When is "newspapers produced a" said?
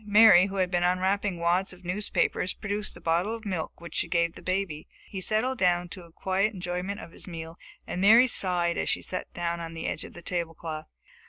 1.85-2.99